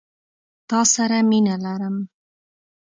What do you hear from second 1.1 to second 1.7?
مينه